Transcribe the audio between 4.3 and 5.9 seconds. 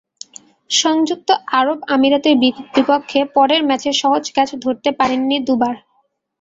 Catch ধরতে পারেননি দুবার।